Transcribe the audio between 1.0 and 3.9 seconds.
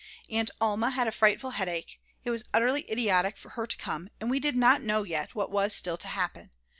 a frightful headache; it was utterly idiotic for her to